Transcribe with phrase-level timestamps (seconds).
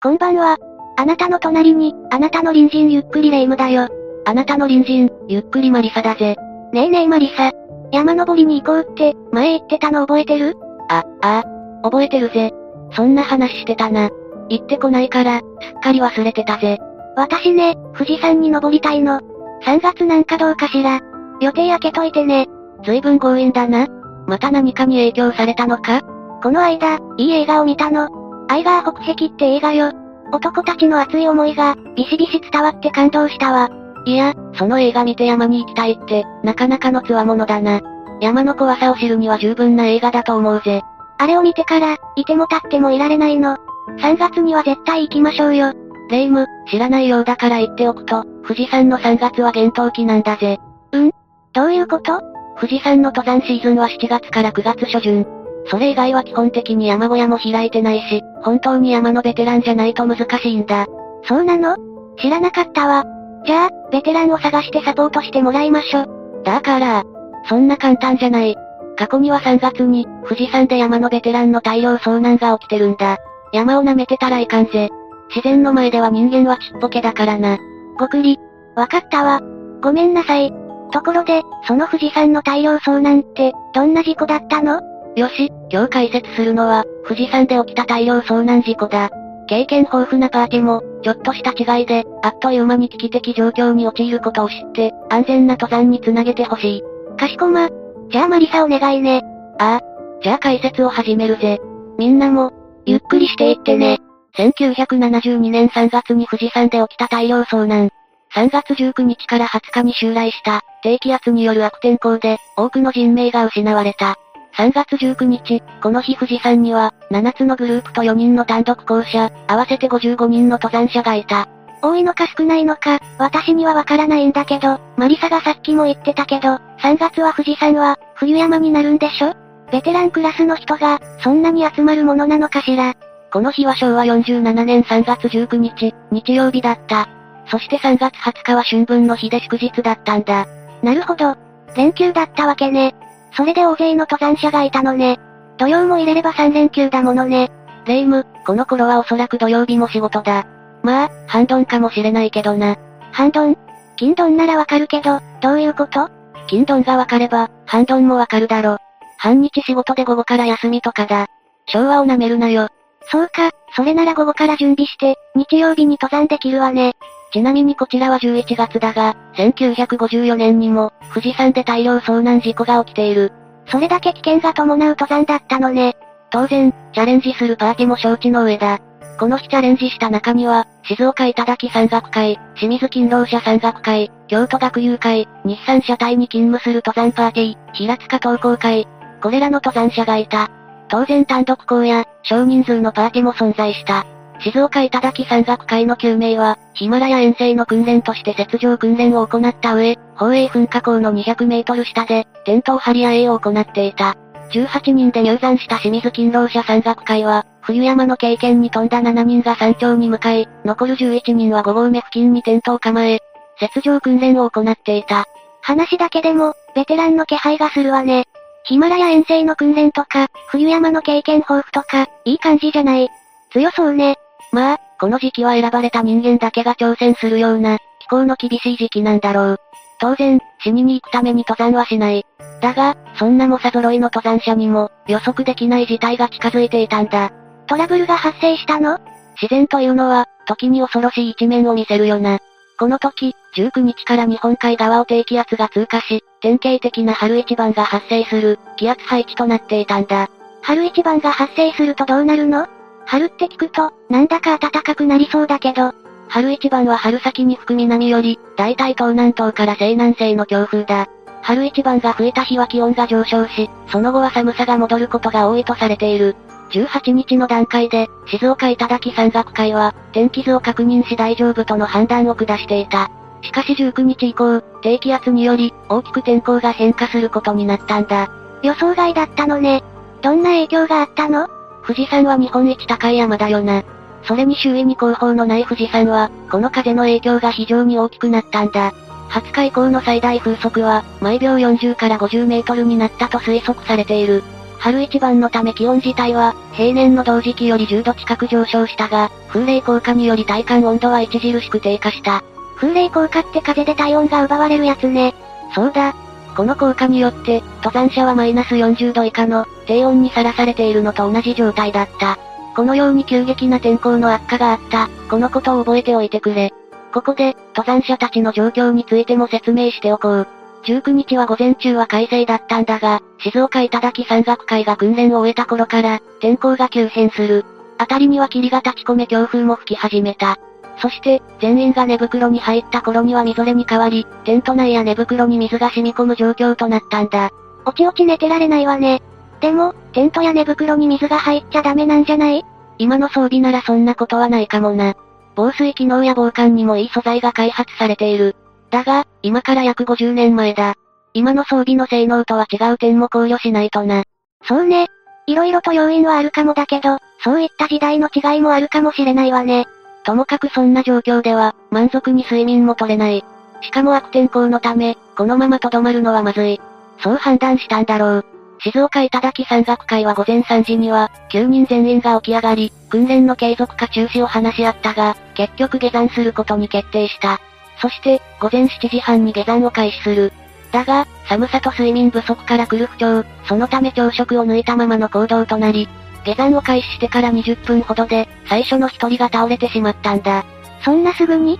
[0.00, 0.56] こんばんは。
[0.96, 3.88] あなたの隣に、あなたの隣人ゆっくりレ夢ムだよ。
[4.26, 6.36] あなたの隣人、ゆっくりマリサだぜ。
[6.72, 7.50] ねえねえマリサ。
[7.90, 10.54] 山登りに行こうって、前言ってたの覚えてる？
[10.88, 12.52] あ、ああ、覚えてるぜ。
[12.92, 14.08] そんな話してたな。
[14.48, 16.78] 行ってこないから、すっかり忘れてたぜ。
[17.16, 19.18] 私ね、富士山に登りたいの。
[19.64, 21.00] 3月なんかどうかしら。
[21.40, 22.46] 予定開けといてね。
[22.84, 23.88] 随分強引だな。
[24.28, 26.02] また何かに影響されたのか？
[26.40, 28.08] この間、いい映画を見たの。
[28.48, 29.92] アイガー北壁って映画よ。
[30.32, 33.70] 男たちの熱い思いが、ビシビシ伝わって感動したわ。
[34.04, 37.80] いや、その映画見て山に行きたいって、なかなかの強者だな。
[38.20, 40.82] 山の怖さを知るには十分な映画だと思うぜ。
[41.18, 43.56] あれを見てから、いても立ってもいられないの。
[44.00, 45.72] 3月には絶対行きましょうよ。
[46.10, 50.58] レイム、知らないようだから言っておくと、富士山の3月は厳冬期なんだぜ。
[50.92, 51.10] うん？
[51.52, 52.20] どういうこと？
[52.56, 55.26] 富士山の登山シーズンは7月から9月初旬。
[55.66, 60.86] それ以外は基本的に山小屋も開いてないし、本当に山のベテランじゃないと難しいんだ。
[61.24, 61.76] そうなの？
[62.18, 63.04] 知らなかったわ。
[63.44, 66.06] じゃあ、ベテランを探してサポートしてもらいましょ。
[66.44, 67.04] だから、
[67.48, 68.56] そんな簡単じゃない。
[68.96, 73.18] 過去には3月に、富士山で山のベテランの大量遭難が起きてるんだ。
[73.52, 74.88] 山を舐めてたらいかんぜ。
[75.28, 77.58] 自然の前では人間はちっぽけだからな。
[77.98, 78.38] ごくり。
[78.74, 79.40] わかったわ。
[79.82, 80.52] ごめんなさい。
[80.90, 84.80] ところで、その富士山の大量遭難って、どんな事故だったの？
[85.18, 89.10] よし、今日解説するのは、富士山で起きた大量遭難事故だ。
[89.48, 96.82] 経験豊富なパーティも、ちょっとした違いで、あっという間に危機的状況に陥ることを知って、安全な登山につなげてほしい。
[97.18, 97.68] かしこま。
[98.10, 99.22] じゃあマリサお願いね。
[99.58, 99.80] ああ。
[100.22, 101.58] じゃあ解説を始めるぜ。
[101.98, 102.52] みんなも、
[102.86, 103.98] ゆっくりしていってね。
[104.36, 107.90] 1972年3月に富士山で起きた大量遭難。
[108.34, 114.16] 3月19日から20日に襲来した、低気圧による悪天候で、多くの人命が失われた。
[114.58, 121.48] 3月19日、この日富士山には、7つのグループと4人の単独校舎、合わせて55人の登山者がいた。
[121.80, 129.32] 多いのか少ないのか、私にはわからないんだけど、マリサがさっきも言ってたけど、3月は富士山は、冬山になるんでしょ？
[129.70, 132.96] ベテランクラスの人が、そんなに集まるものなのかしら？
[133.32, 137.08] この日は昭和47年3月19日、日曜日だった。
[137.48, 140.48] そして3月20日は春分の日で祝日だったんだ。
[140.82, 141.36] なるほど。
[141.76, 142.96] 連休だったわけね。
[143.32, 145.18] それで大勢の登山者がいたのね。
[145.58, 147.50] 土曜も入れれば3連休だものね。
[147.86, 150.46] レイム、この頃はおそらく土曜日も仕事だ。
[150.82, 152.76] まあ、半ドンかもしれないけどな。
[153.12, 153.56] 半ドン？
[153.96, 156.08] 金ドンならわかるけど、どういうこと？
[156.46, 158.78] 金ドンがわかれば、半ドンもわかるだろ。
[159.16, 161.26] 半日仕事で午後から休みとかだ。
[161.66, 162.68] 昭和を舐めるなよ。
[163.10, 166.94] そうか、それなら午後から準備して、日曜日に登山できるわね。
[167.32, 173.32] ちなみにこちらは11月だが、1954年にも、富士山で大量遭難事故が起きている。
[173.66, 175.96] それだけ危険が伴う登山だったのね。
[176.30, 178.78] 当然、チャレンジするパーティも承知の上だ。
[179.18, 188.86] この日チャレンジした中には、静岡頂山岳会、清水勤労者山岳会、京都学友会、日産車体に勤務する登山パーティー、平塚登校会、
[189.20, 190.50] これらの登山者がいた。
[190.88, 194.06] 当然単独校や、少人数のパーティも存在した。
[194.40, 204.16] 静岡頂山岳会の救命は、ヒマラヤ遠征の訓練として雪上訓練を行った上、宝永噴火口の200メートル下で、テントを張り合いを行っていた。
[204.52, 213.18] 18人で入山した清水勤労者山岳会は、冬山の経験に富んだ7人が山頂に向かい、残る11人は5合目付近にテントを構え、
[213.60, 215.26] 雪上訓練を行っていた。
[215.62, 218.24] 話だけでも、ベテランの気配がするわね。
[218.64, 223.08] ヒマラヤ遠征の訓練とか、冬山の経験豊富とか、いい感じじゃない。
[223.50, 224.16] 強そうね。
[224.52, 229.60] まあ、この時期は選ばれた人間だけが挑戦するような、気候の厳しい時期なんだろう。
[230.00, 232.24] 当然、死にに行くために登山はしない。
[232.60, 237.32] だが、そんな猛者揃いの登山者にも、予測できない事態が近づいていたんだ。
[237.66, 238.98] トラブルが発生したの？
[239.40, 242.38] 自然というのは、時に恐ろしい一面を見せるよな。
[242.78, 250.28] この時、19日から日本海側を低気圧が通過し、典型的な春一番が発生する、気圧配置となっていたんだ。
[250.62, 252.66] 春一番が発生するとどうなるの？
[253.10, 255.92] 春って聞くと、なんだか暖かくなりそうだけど、
[256.28, 261.06] 春一番は春先に吹く南より、大体東南東から西南西の強風だ。
[261.40, 266.36] 春一番が吹いた日は気温が上昇し、その後は寒さが戻ることが多いとされている。
[266.68, 273.10] 18日の段階で、静岡頂山岳会は、天気図を確認し大丈夫との判断を下していた。
[273.40, 278.28] しかし19日以降、低気圧により、大きく天候が変化することになったんだ。
[278.62, 279.82] 予想外だったのね。
[280.20, 281.48] どんな影響があったの？
[281.88, 283.82] 富士山は日本一高い山だよな。
[284.24, 288.92] それに周囲に後方のない富士山は、この風の影響が非常に大きくなったんだ。
[289.30, 294.42] 20日以降の最大風速は、毎秒40から50メートルになったと推測されている。
[294.76, 302.44] 春一番のため気温自体は、平年の同時期より10度近く上昇したが、風冷効果により体感温度は著しく低下した。
[302.76, 305.34] 風冷効果って風で体温が奪われるやつね。
[305.74, 306.14] そうだ。
[306.58, 312.36] この効果によって、登山者はマイナス40度以下の低温にさらされているのと同じ状態だった。
[312.74, 316.74] このように急激な天候の悪化があった、このことを覚えておいてくれ。
[317.14, 320.48] ここで、登山者たちの状況についても説明しておこう。
[320.82, 327.66] 19日は午前中は快晴だったんだが、静岡頂山岳会が訓練を終えた頃から、天候が急変する。
[328.00, 330.58] 辺りには霧が立ち込め強風も吹き始めた。
[331.00, 337.50] そして、全員が寝袋に入った頃にはみぞれに変わり、テント内や寝袋に水が染み込む状況となったんだ。
[337.84, 339.22] おちおち寝てられないわね。
[339.60, 342.64] でも、テントや寝袋に水が入っちゃダメなんじゃない？
[342.98, 345.14] 今の装備ならそんなことはないかもな。
[345.54, 348.56] 防水機能や防寒にもいい素材が開発されている。
[348.90, 350.94] だが、今から約50年前だ。
[351.34, 354.24] 今の装備の性能とは違う点も考慮しないとな。
[354.64, 355.06] そうね。
[355.46, 359.86] 色々と要因はあるかもだけど、そういった時代の違いもあるかもしれないわね。
[360.28, 363.42] ともかくそんな状況では、満足に睡眠も取れない。
[363.80, 366.82] しかも悪天候のため、このままとどまるのはまずい。
[367.22, 368.44] そう判断したんだろう。
[368.80, 377.58] 静岡頂山岳会は午前3時には、9人全員が起き上がり、訓練の継続か中止を話し合ったが、結局下山することに決定した。
[377.96, 380.52] そして、午前7時半に下山を開始する。
[380.92, 386.06] だが、寒さと睡眠不足から来る不調、そのため朝食を抜いたままの行動となり、
[386.48, 390.64] 下山を開始してから20分ほどで、最初の一人が倒れてしまったんだ。
[391.04, 391.78] そんなすぐに？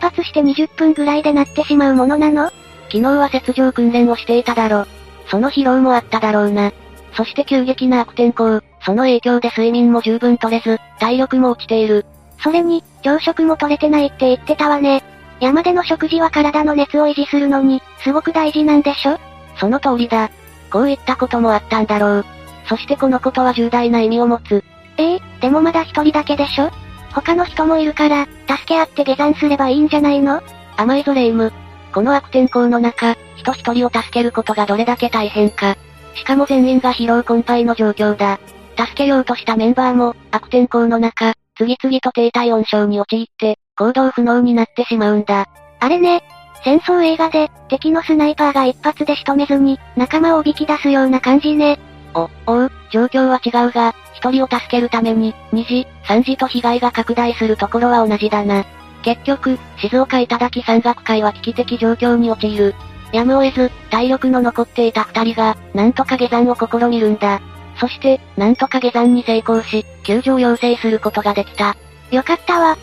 [0.00, 2.50] 出発して20分ぐらいでなってしまうものなの？
[2.88, 4.86] 昨日は雪上訓練をしていただろ。
[5.28, 6.72] その疲労もあっただろうな。
[7.14, 12.04] そして急激な悪天候、その影響で睡眠も十分取れず、体力も落ちている。
[12.42, 15.04] それに、朝食も取れてないって言ってたわね。
[15.40, 19.18] 山での食事は体の熱を維持するのに、すごく大事なんでしょ？
[19.58, 20.30] その通りだ。
[20.70, 22.24] こういったこともあったんだろう。
[22.70, 24.62] そしてこのことは重大な意味を持つ。
[24.96, 26.70] ええー、でもまだ一人だけでしょ？
[27.12, 30.40] 他の人もいるから、助け合って下山すればいいんじゃないの？
[30.76, 31.52] 甘いぞレイム。
[31.92, 35.76] この悪天候の中、人一人を助けることがどれだけ大変か。
[36.14, 38.38] しかも全員が疲労困憊の状況だ。
[38.76, 45.48] 助けようとしたメンバーも、悪天候の中、次々と低体温症に陥って、行動不能になってしまうんだ。
[45.80, 46.22] あれね、
[46.62, 51.80] 戦争映画で、敵のスナイパーが一発で仕留めずに、仲間をおびき出すような感じね。
[52.14, 58.64] お、おう、状況は違うが、一人を助けるために、二次、三次と被害が拡大するところは同じだな。
[59.02, 62.74] 結局、静岡頂山岳会は危機的状況に陥る。
[63.12, 67.40] やむを得ず、体力の残っていた二人が、なんとか下山を試みるんだ。
[67.78, 71.76] そして、なんとか下山に成功し、救助を要請することができた。
[72.10, 72.76] よかったわ。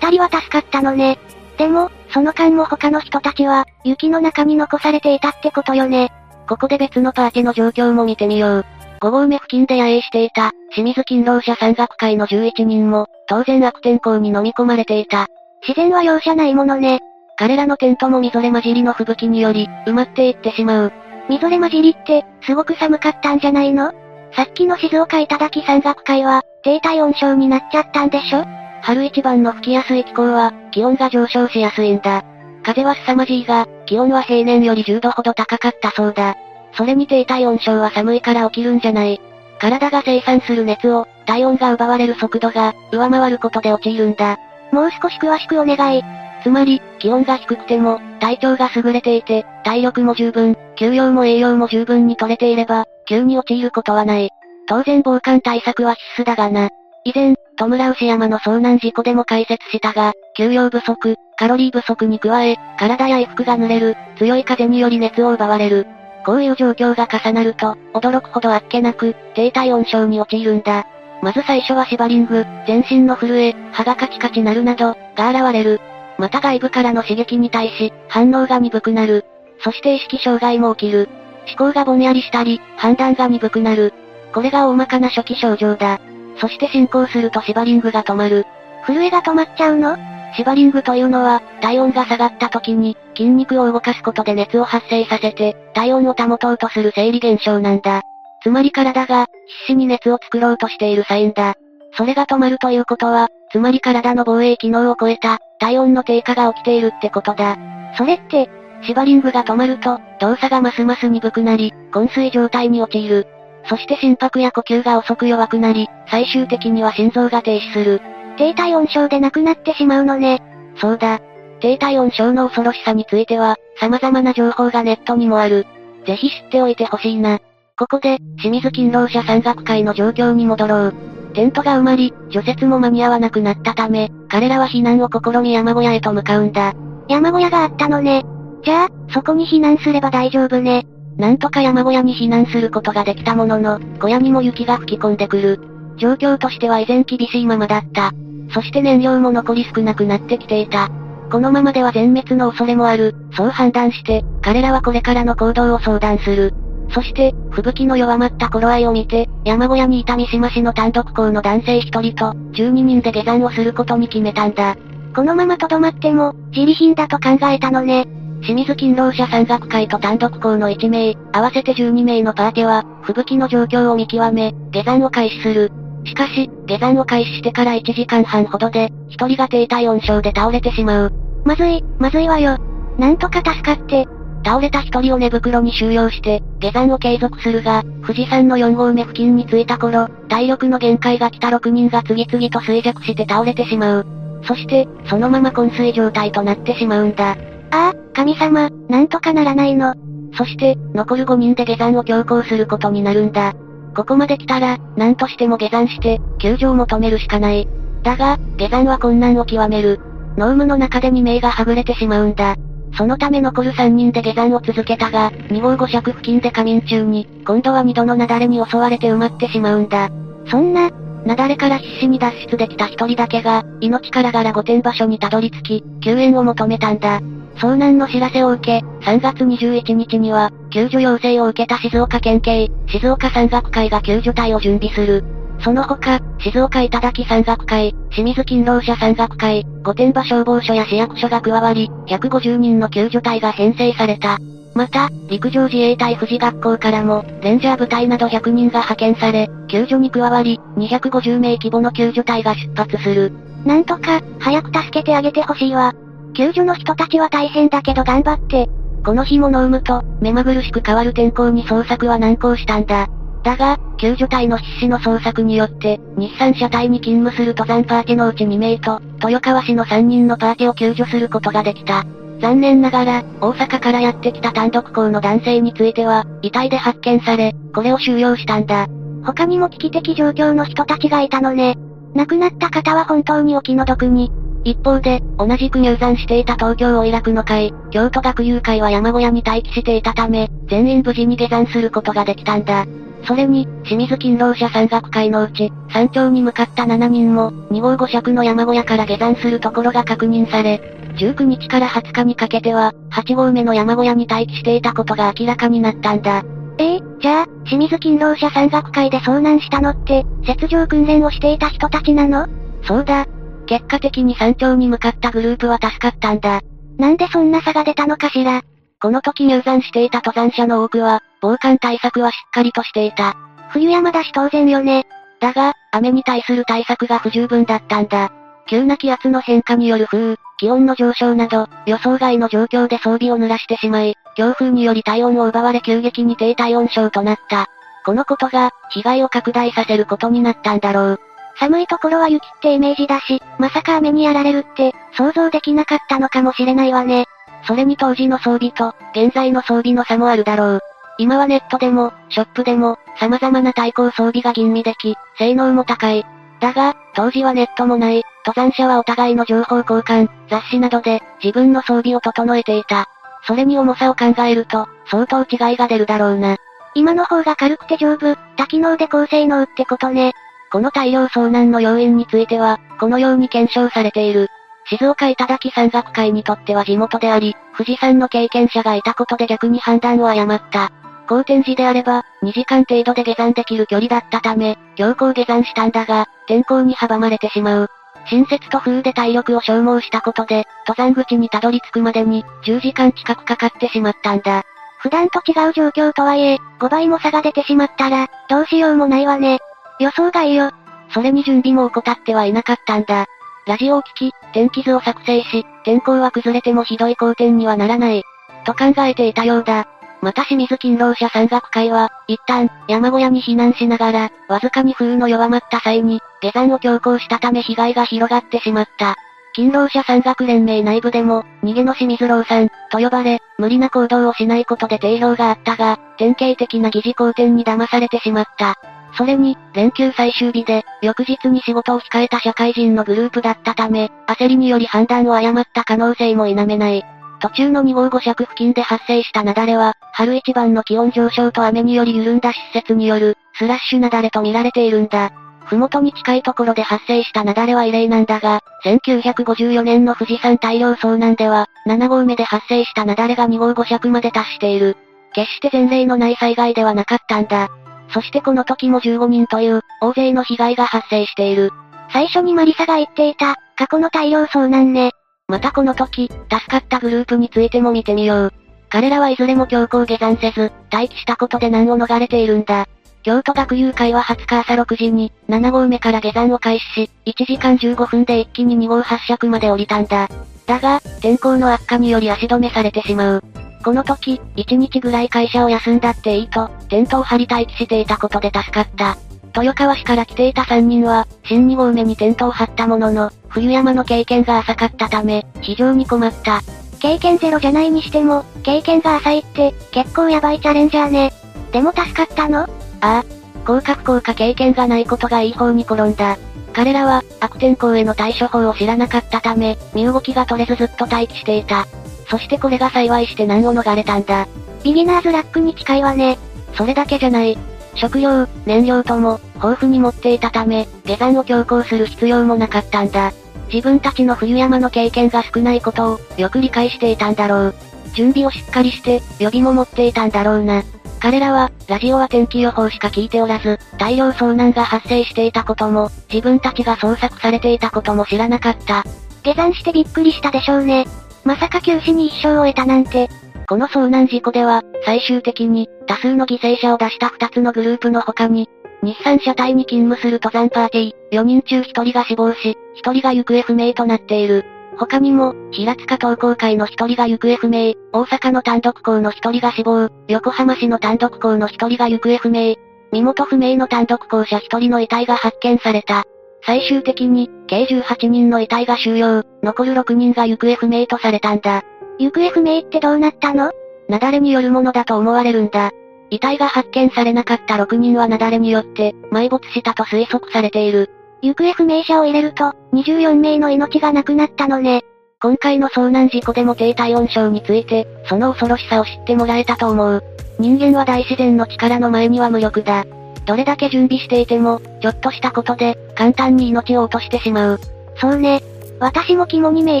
[0.00, 1.18] 二人は助かったのね。
[1.58, 6.12] でも、その間も他の人たちは、雪の中に残されていたってことよね。
[6.48, 8.64] ここで別のパーティの状況も見てみよう。
[9.00, 15.26] 5合目付近で野営していた、清水勤労者山岳会の11人も、当然悪天候に飲み込まれていた。
[15.66, 17.00] 自然は容赦ないものね。
[17.36, 20.92] 彼らのテントもみぞれ混じりの吹雪により、埋まっていってしまう。
[21.28, 23.92] みぞれ混じりって、すごく寒かったんじゃないの？
[24.36, 28.44] さっきの静岡頂山岳会は、低体温症になっちゃったんでしょ？
[28.82, 32.22] 春一番の吹きやすい気候は、気温が上昇しやすいんだ。
[32.64, 36.34] 風は凄まじいが、気温は平年より10度ほど高かったそうだ。
[36.72, 39.20] それに低体温症は寒いから起きるんじゃない。
[39.60, 44.38] 体が生産する熱を、体温が奪われる速度が、上回ることで陥るんだ。
[44.72, 46.02] もう少し詳しくお願い。
[46.42, 54.30] つまり、気温が低くても、体調が優れていて、体力も十分、休養も栄養も十分に取れていれば、急に陥ることはない。
[54.66, 56.68] 当然防寒対策は必須だがな。
[57.04, 65.86] 以前、トムラウシ山の遭難事故でも解説したが、休養不足、カロリー不足に加え、体や衣服が濡れる、強い風により熱を奪われる。
[66.24, 70.86] こういう状況が重なると、驚くほどあっけなく、低体温症に陥るんだ。
[71.22, 75.80] まず最初はシバリング、全身の震え、歯がカチカチなるなど、が現れる。
[76.18, 79.24] また外部からの刺激に対し、反応が鈍くなる。
[79.60, 81.08] そして意識障害も起きる。
[81.48, 83.92] 思考がぼんやりしたり、判断が鈍くなる。
[84.32, 86.00] これが大まかな初期症状だ。
[86.38, 88.46] そして進行するとシバリングが止まる。
[88.86, 89.96] 震えが止まっちゃうの？
[90.36, 98.02] シバリングというのは、体温が下がった時に、筋肉を動かすことで熱を発生させて、体温を保とうとする生理現象なんだ。
[98.42, 99.26] つまり体が、
[99.66, 101.54] 必死に熱を作ろうとしているサインだ。
[101.96, 107.56] それが止まるということは、つまり体の防衛機能を超えた、体温の低下が起きているってことだ。
[107.96, 108.50] それって、
[108.82, 113.28] シバリングが止まると、動作がますます鈍くなり、昏睡状態に陥る。
[113.66, 118.02] そして心拍や呼吸が遅く弱くなり、最終的には心臓が停止する。
[118.36, 120.42] 低体温症で亡くなってしまうのね。
[120.76, 121.20] そうだ。
[121.60, 125.66] 低体温症の恐ろしさについては、様々な情報がネットにもある。
[126.06, 127.38] ぜひ知っておいてほしいな。
[127.76, 130.94] ここで、清水勤労者山岳会の状況に戻ろう。
[131.34, 136.74] テントが埋まり、除雪も間に合わなくなったため、彼らは避難を試み山小屋へと向かうんだ。
[137.08, 138.24] 山小屋があったのね。
[138.62, 140.86] じゃあ、そこに避難すれば大丈夫ね。
[141.16, 145.73] なんとか山小屋に避難することができたものの、小屋にも雪が吹き込んでくる。
[145.96, 148.12] 状況としては依然厳しいままだった。
[148.52, 150.88] そして燃料も残り少なくなってきていた。
[151.30, 156.52] このままでは全滅の恐れもある、そう判断して、彼らはこれからの行動を相談する。
[156.90, 164.76] そして、吹雪の弱まった頃合いを見て、山小屋にいた三島市の単独校の男性一人と、12人で下山をすることに決めたんだ。
[165.14, 168.06] このままとどまっても、自利品だと考えたのね。
[168.42, 175.72] 清水勤労者山岳会と単独校の1名、合わせて12名のパーティは、吹雪の状況を見極め、下山を開始する。
[176.04, 181.12] しかし、下山を開始してから1時間半ほどで、1人が低体温症で倒れてしまう。
[181.44, 182.56] まずい、まずいわよ。
[182.98, 184.06] なんとか助かって。
[184.44, 194.06] 倒れた1人を寝袋に収容して、下山を継続するが、富士山の4合目付近に着いた頃、体力の限界が来た6人が次々と衰弱して倒れてしまう。
[194.42, 197.30] そして、そのまま昏睡状態となってしまうんだ。
[197.30, 197.36] あ
[197.70, 199.94] あ、神様、なんとかならないの。
[200.36, 203.54] そして、残る5人で下山を強行することになるんだ。
[203.94, 207.68] ここまで来たら、何としても下山して、救助を求めるしかない。
[208.02, 210.00] だが、下山は困難を極める。
[210.36, 212.56] 濃霧の中で2名がはぐれてしまうんだ。
[212.96, 220.10] そのため残る3人で下山を続けたが、2号5尺付近で仮眠中に、今度は2度の雪崩に襲われて埋まってしまうんだ。
[220.46, 220.90] そんな、
[221.24, 227.20] 雪崩から必死に脱出できた一人だけが、命からがら御殿場所にたどり着き、救援を求めたんだ。
[227.56, 235.22] 遭難の知らせを受け、3月21日には、救助要請を受けた静岡県警、静岡山岳会が救助隊を準備する。
[235.60, 244.38] その他、静岡頂山岳会、清水勤労者山岳会、御殿場消防署や市役所が加わり、150人の救助隊が編成された。
[244.74, 253.32] また、陸上自衛隊富士学校からも、レンジャー部隊など100人が派遣され、救助に加わり、250名規模の救助隊が出発する。
[253.64, 255.94] なんとか、早く助けてあげてほしいわ。
[256.34, 258.68] 救助の人たちは大変だけど頑張って。
[259.04, 263.08] この日もノームと、目まぐるしく変わる天候に捜索は難航したんだ。
[263.42, 272.04] だが、救助隊の必死の捜索によって、日産車隊に勤務する登山パーティのうち2名と、豊川市の3人のパーティを救助することができた。
[272.40, 278.86] 残念ながら、大阪からやってきた単独校の男性については、遺体で発見され、これを収容したんだ。
[279.22, 281.76] 他にも危機的状況の人たちがいたのね。
[282.14, 284.30] 亡くなった方は本当にお気の毒に。
[284.64, 292.86] 一方で、同じく入山していた東京オイラクの会、京都学友会は山小屋に待機していたため、全員無事に下山することができたんだ。
[293.26, 300.80] それに、清水勤労者山岳会のうち、山頂に向かった7人も、2号5尺の山小屋から下山するところが確認され、
[301.16, 306.42] 19日から20日にかけては、8号目の山小屋に待機していたことが明らかになったんだ。
[306.78, 312.46] ええー、じゃあ、清水勤労者山岳会で遭難したのって、雪上訓練をしていた人たちなの？
[312.82, 313.26] そうだ。
[313.66, 316.60] 結果的に山頂に向かったグループは助かったんだ。
[316.98, 318.62] なんでそんな差が出たのかしら
[319.00, 323.36] この時入山していた登山者の多くは、防寒対策はしっかりとしていた。
[323.70, 325.06] 冬山だし当然よね。
[325.40, 328.32] だが、雨に対する対策が不十分だったんだ。
[328.66, 337.66] 急な気圧の変化による風、気温の上昇など、予想外の状況で装備を濡らしてしまい、強風により体温を奪われ急激に低体温症となった。
[338.06, 341.20] このことが、被害を拡大させることになったんだろう。
[341.56, 347.26] 寒いところは雪ってイメージだし、まさか雨にやられるって、想像できなかったのかもしれないわね。
[347.66, 350.80] それに当時の装備と、現在の装備の差もあるだろう。
[351.18, 356.26] 今はネットでも、ショップでも、様々な対抗装備が吟味でき、性能も高い。
[356.60, 363.06] だが、当時はネットもない、登山者はお互いの情報交換、雑誌などで、自分の装備を整えていた。
[363.46, 366.56] それに重さを考えると、相当違いが出るだろうな。
[366.94, 370.32] 今の方が軽くて丈夫、多機能で高性能ってことね。
[370.74, 374.48] この大量遭難の要因については、このように検証されている。
[374.86, 380.90] 静岡頂山岳会にとっては地元であり、富士山の経験者がいたことで逆に判断を誤った。
[381.28, 387.90] 高天寺であれば、2時間程度で下山できる距離だったため、強行下山したんだが、天候に阻まれてしまう。
[388.26, 394.64] 新雪と風で体力を消耗したことで、登山口にたどり着くまでに、10時間近くかかってしまったんだ。
[394.98, 399.60] 普段と違う状況とはいえ、5倍も差が出てしまったら、どうしようもないわね。
[399.98, 400.70] 予想外よ。
[401.10, 403.26] それに準備も怠ってはいなかったんだ。
[403.66, 408.22] ラジオを聞き、天気図を作成し、天候は崩れてもひどい好天にはならない。
[408.64, 409.86] と考えていたようだ。
[410.20, 419.16] また清水勤労者山岳会は、一旦、山小屋に避難しながら、わずかに風の弱まった際に、下山を強行したため被害が広がってしまった。
[419.54, 428.76] 勤労者山岳連盟内部でも、逃げの清水郎さん、と呼ばれ、無理な行動をしないことで定評があったが、典型的な疑似好転に騙されてしまった。
[429.16, 437.04] それに、連休最終日で、翌日に仕事を控えた社会人のグループだったため、焦りにより判断を誤った可能性も否めない。
[437.40, 445.30] 途中の2号5尺付近で発生した雪崩は、春一番の気温上昇と雨により緩んだ施設による、スラッシュ雪崩と見られているんだ。
[445.66, 454.96] ふもとに近いところで発生した雪崩は異例なんだが、1954年の富士山大量遭難では、7号目で発生した雪崩が2号5尺まで達している。
[455.32, 457.68] 決して前例のない災害ではなかったんだ。
[458.08, 461.70] そしてこの時も15人という、大勢の被害が発生している。
[462.12, 465.12] 最初にマリサが言っていた、過去の大量遭難ね。
[465.48, 468.52] またこの時、助かったグループについても見てみよう。
[468.88, 472.86] 彼らはいずれも強行下山せず、待機したことで難を逃れているんだ。
[473.24, 480.28] 京都学友会は20日朝6時に、7号目から下山を開始し、1時間15分で一気に2号発着まで降りたんだ。
[480.66, 483.44] だが、天候の悪化により足止めされてしまう。
[483.84, 489.18] この時、1日ぐらい会社を休んだっていいと、テントを張り待機していたことで助かった。
[489.54, 496.62] 豊川市から来ていた3人は、新2号目にテントを張ったものの、冬山の経験が浅かったため、非常に困った。
[496.98, 501.32] 経験ゼロじゃないにしても、経験が浅いって、結構やばいチャレンジャーね。
[501.70, 502.60] でも助かったの？
[502.60, 502.66] あ
[503.02, 503.24] あ、
[503.66, 506.38] 降格効果経験がないことがいい方に転んだ。
[506.72, 511.86] 彼らは、悪天候への対処法を知らなかったため、身動きが取れずずっと待機していた。
[512.28, 514.48] そしてこれが幸いして難を逃れたんだ。
[514.82, 516.38] ビギナーズラックに近いわね。
[516.74, 517.56] それだけじゃない。
[517.94, 523.32] 食料、燃料とも、豊富に持っていたため、下山を強行する必要もなかったんだ。
[523.72, 527.74] 自分たちの冬山の経験が少ないことを、よく理解していたんだろう。
[528.14, 530.82] 準備をしっかりして、予備も持っていたんだろうな。
[531.20, 539.04] 彼らは、ラジオは天気予報しか聞いておらず、大量遭難が発生していたことも、自分たちが捜索されていたことも知らなかった。
[539.42, 541.06] 下山してびっくりしたでしょうね。
[541.44, 543.28] まさか休止に一生を得たなんて。
[543.66, 548.68] この遭難事故では、最終的に、多数の犠牲者を出した2つのグループの他に、
[549.02, 554.64] 日産車体に勤務する登山パーティー、4人中1人が死亡し、1人が行方不明となっている。
[554.98, 562.76] 他にも、平塚東工会の一人が行方不明、大阪の単独校の一人が死亡、横浜市の単独校の一人が行方不明、
[563.12, 566.24] 身元不明の単独校舎一人の遺体が発見された。
[566.66, 571.82] 最終的に、計18人の遺体が収容、残る6人が行方不明とされたんだ。
[572.18, 573.72] 行方不明ってどうなったの？
[574.08, 575.90] 雪崩によるものだと思われるんだ。
[576.30, 581.10] 遺体が発見されなかった6人は雪崩によって、埋没したと推測されている。
[581.42, 585.02] 行方不明者を入れると、24名の命がなくなったのね。
[585.42, 590.22] 今回の遭難事故でも低体温症について、その恐ろしさを知ってもらえたと思う。
[590.58, 593.04] 人間は大自然の力の前には無力だ。
[593.44, 597.80] どれだけ準備していても、ちょっとしたことで、簡単に命を落としてしまう。
[598.16, 598.62] そうね。
[599.00, 600.00] 私も肝に銘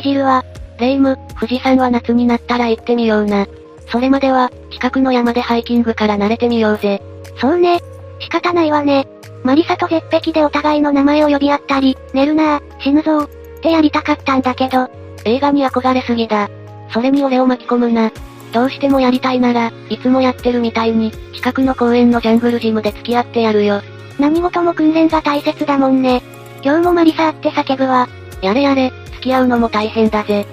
[0.00, 0.44] じるわ。
[0.78, 3.46] レイム、富士山は夏になったら行ってみような。
[3.88, 7.02] それまでは、近くの山でハイキングから慣れてみようぜ。
[7.40, 7.80] そうね。
[8.20, 9.06] 仕方ないわね。
[9.42, 13.28] マリサと絶壁でお互いの名前を呼び合ったり、寝るなぁ、死ぬぞー、っ
[13.60, 14.88] てやりたかったんだけど、
[15.24, 16.48] 映画に憧れすぎだ。
[16.92, 18.10] それに俺を巻き込むな。
[18.52, 23.82] どうしてもやりたいなら、いつもやってるみたいに、近くの公園のジャングルジムで付き合ってやるよ。
[24.18, 26.22] 何事も訓練が大切だもんね。
[26.62, 28.08] 今日もマリサーって叫ぶわ。
[28.40, 30.46] やれやれ、付き合うのも大変だぜ。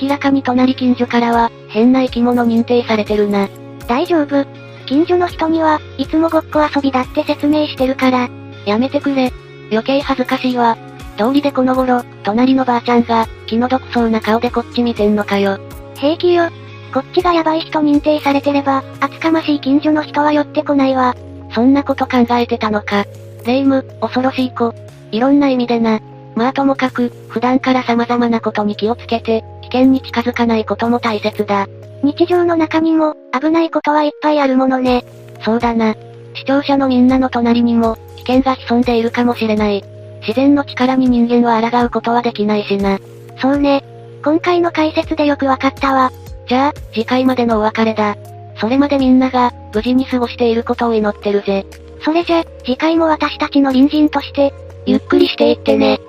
[0.00, 3.48] 明らかに隣近所からは、変な生き物認定されてるな。
[3.86, 4.44] 大丈夫。
[4.86, 8.28] 近所の人には、いつもごっこ遊びだって説明してるから。
[8.66, 9.32] やめてくれ。
[9.70, 10.76] 余計恥ずかしいわ。
[11.16, 15.58] 通りでこの頃、隣のばあちゃんが、気の毒そうな顔でこっち見てんのかよ。
[15.96, 16.48] 平気よ。
[16.92, 21.14] こっちがヤバい人認定されてれば、厚かましい近所の人は寄ってこないわ。
[21.54, 23.04] そんなこと考えてたのか。
[23.44, 24.74] レイム、恐ろしい子。
[25.10, 26.00] いろんな意味でな。
[26.34, 31.66] まあともかく、普段から様々なことに気をつけて、危険に近づかないことも大切だ。
[32.02, 35.04] 日常の中にも、危ないことはいっぱいあるものね。
[35.44, 35.94] そうだな。
[36.34, 39.84] 視聴者のみんなの隣にも、危険が潜んでいるかもしれない。
[40.20, 42.98] 自然の力に人間は抗うことはできないしな。
[43.40, 43.82] そうね。
[44.22, 46.12] 今回の解説でよくわかったわ。
[46.46, 48.16] じゃあ、次回までのお別れだ。
[48.60, 51.66] それまでみんなが、無事に過ごしていることを祈ってるぜ。
[52.02, 54.52] それじゃ、次回も私たちの隣人として、
[54.86, 56.00] ゆっくりしていってね。